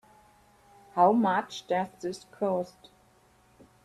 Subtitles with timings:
[0.95, 2.89] How much does this cost?